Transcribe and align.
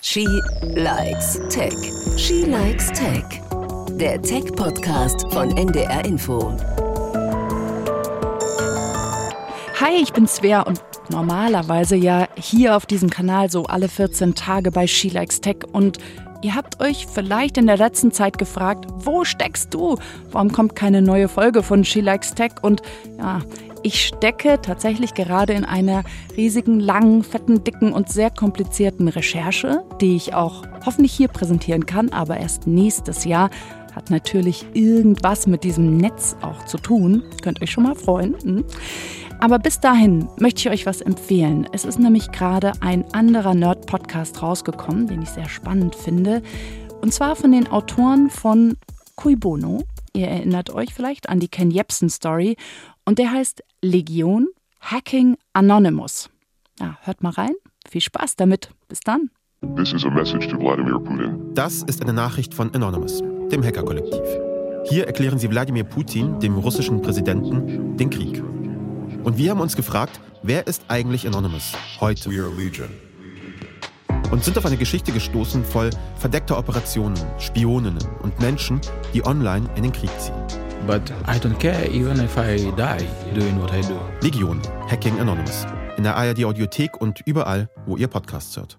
She 0.00 0.26
likes 0.62 1.38
Tech. 1.48 1.72
She 2.16 2.44
likes 2.44 2.88
Tech. 2.92 3.24
Der 3.90 4.20
Tech-Podcast 4.20 5.32
von 5.32 5.56
NDR 5.56 6.04
Info. 6.04 6.56
Hi, 9.80 10.02
ich 10.02 10.12
bin 10.12 10.26
Svea 10.26 10.62
und 10.62 10.82
normalerweise 11.10 11.96
ja 11.96 12.28
hier 12.36 12.76
auf 12.76 12.86
diesem 12.86 13.10
Kanal 13.10 13.50
so 13.50 13.64
alle 13.64 13.88
14 13.88 14.34
Tage 14.34 14.70
bei 14.70 14.86
She 14.86 15.08
Likes 15.08 15.40
Tech 15.40 15.58
und 15.72 15.98
Ihr 16.46 16.54
habt 16.54 16.80
euch 16.80 17.08
vielleicht 17.12 17.58
in 17.58 17.66
der 17.66 17.76
letzten 17.76 18.12
Zeit 18.12 18.38
gefragt, 18.38 18.86
wo 18.98 19.24
steckst 19.24 19.74
du? 19.74 19.96
Warum 20.30 20.52
kommt 20.52 20.76
keine 20.76 21.02
neue 21.02 21.26
Folge 21.26 21.64
von 21.64 21.84
She 21.84 22.00
Likes 22.00 22.36
Tech? 22.36 22.52
Und 22.62 22.82
ja, 23.18 23.40
ich 23.82 24.06
stecke 24.06 24.60
tatsächlich 24.62 25.14
gerade 25.14 25.54
in 25.54 25.64
einer 25.64 26.04
riesigen, 26.36 26.78
langen, 26.78 27.24
fetten, 27.24 27.64
dicken 27.64 27.92
und 27.92 28.10
sehr 28.10 28.30
komplizierten 28.30 29.08
Recherche, 29.08 29.82
die 30.00 30.14
ich 30.14 30.34
auch 30.34 30.62
hoffentlich 30.84 31.14
hier 31.14 31.26
präsentieren 31.26 31.84
kann, 31.84 32.10
aber 32.10 32.36
erst 32.36 32.68
nächstes 32.68 33.24
Jahr. 33.24 33.50
Hat 33.96 34.10
natürlich 34.10 34.66
irgendwas 34.72 35.48
mit 35.48 35.64
diesem 35.64 35.96
Netz 35.96 36.36
auch 36.42 36.64
zu 36.66 36.78
tun. 36.78 37.24
Könnt 37.42 37.60
euch 37.60 37.72
schon 37.72 37.82
mal 37.82 37.96
freuen. 37.96 38.36
Aber 39.38 39.58
bis 39.58 39.80
dahin 39.80 40.28
möchte 40.38 40.60
ich 40.60 40.70
euch 40.70 40.86
was 40.86 41.00
empfehlen. 41.00 41.68
Es 41.72 41.84
ist 41.84 41.98
nämlich 41.98 42.32
gerade 42.32 42.72
ein 42.80 43.04
anderer 43.12 43.54
Nerd-Podcast 43.54 44.42
rausgekommen, 44.42 45.06
den 45.06 45.22
ich 45.22 45.28
sehr 45.28 45.48
spannend 45.48 45.94
finde. 45.94 46.42
Und 47.02 47.12
zwar 47.12 47.36
von 47.36 47.52
den 47.52 47.68
Autoren 47.68 48.30
von 48.30 48.76
Cui 49.14 49.36
Bono. 49.36 49.84
Ihr 50.14 50.28
erinnert 50.28 50.70
euch 50.70 50.94
vielleicht 50.94 51.28
an 51.28 51.38
die 51.38 51.48
Ken 51.48 51.70
Jebsen-Story. 51.70 52.56
Und 53.04 53.18
der 53.18 53.30
heißt 53.30 53.62
Legion 53.82 54.48
Hacking 54.80 55.36
Anonymous. 55.52 56.30
Ja, 56.80 56.98
hört 57.02 57.22
mal 57.22 57.30
rein. 57.30 57.52
Viel 57.88 58.00
Spaß 58.00 58.36
damit. 58.36 58.70
Bis 58.88 59.00
dann. 59.00 59.30
This 59.76 59.92
is 59.92 60.04
a 60.04 60.10
message 60.10 60.48
to 60.48 60.58
Vladimir 60.58 60.98
Putin. 60.98 61.54
Das 61.54 61.82
ist 61.82 62.02
eine 62.02 62.12
Nachricht 62.12 62.54
von 62.54 62.74
Anonymous, 62.74 63.22
dem 63.50 63.62
Hackerkollektiv. 63.62 64.22
Hier 64.88 65.06
erklären 65.06 65.38
sie 65.38 65.50
Wladimir 65.50 65.84
Putin, 65.84 66.38
dem 66.40 66.56
russischen 66.56 67.02
Präsidenten, 67.02 67.96
den 67.96 68.10
Krieg. 68.10 68.42
Und 69.26 69.38
wir 69.38 69.50
haben 69.50 69.60
uns 69.60 69.74
gefragt, 69.74 70.20
wer 70.44 70.68
ist 70.68 70.84
eigentlich 70.86 71.26
Anonymous 71.26 71.72
heute? 72.00 72.30
We 72.30 72.40
are 72.40 72.48
Legion. 72.48 72.88
Und 74.30 74.44
sind 74.44 74.56
auf 74.56 74.64
eine 74.64 74.76
Geschichte 74.76 75.10
gestoßen 75.10 75.64
voll 75.64 75.90
verdeckter 76.16 76.56
Operationen, 76.56 77.16
Spioninnen 77.40 78.06
und 78.22 78.38
Menschen, 78.38 78.80
die 79.12 79.26
online 79.26 79.68
in 79.74 79.82
den 79.82 79.90
Krieg 79.90 80.10
ziehen. 80.20 80.36
But 80.86 81.10
I 81.26 81.40
don't 81.40 81.58
care 81.58 81.90
even 81.90 82.24
if 82.24 82.36
I 82.36 82.70
die 82.76 83.34
doing 83.34 83.60
what 83.60 83.72
I 83.72 83.80
do. 83.80 83.98
Legion, 84.20 84.62
Hacking 84.88 85.18
Anonymous. 85.18 85.66
In 85.96 86.04
der 86.04 86.16
ARD 86.16 86.44
Audiothek 86.44 87.00
und 87.00 87.20
überall, 87.26 87.68
wo 87.84 87.96
ihr 87.96 88.06
Podcasts 88.06 88.56
hört. 88.56 88.78